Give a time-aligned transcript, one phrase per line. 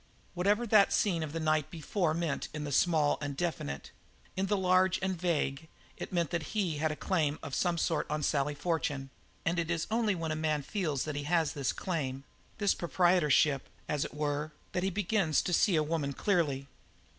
[0.33, 3.91] Whatever that scene of the night before meant in the small and definite,
[4.35, 8.07] in the large and vague it meant that he had a claim of some sort
[8.09, 9.11] on Sally Fortune
[9.45, 12.23] and it is only when a man feels that he has this claim,
[12.57, 16.67] this proprietorship, as it were, that he begins to see a woman clearly.